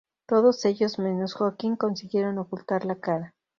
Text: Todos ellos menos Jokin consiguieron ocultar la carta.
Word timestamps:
Todos 0.25 0.65
ellos 0.65 0.97
menos 0.97 1.35
Jokin 1.35 1.75
consiguieron 1.75 2.39
ocultar 2.39 2.85
la 2.85 2.95
carta. 2.95 3.35